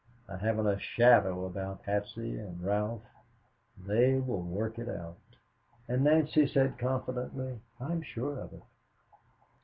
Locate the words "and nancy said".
5.87-6.79